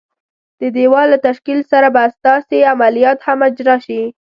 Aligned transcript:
د 0.59 0.61
دېوال 0.75 1.07
له 1.13 1.17
تشکیل 1.27 1.59
سره 1.71 1.87
به 1.95 2.03
ستاسي 2.17 2.59
عملیات 2.73 3.19
هم 3.27 3.39
اجرا 3.47 3.75
شي. 3.85 4.01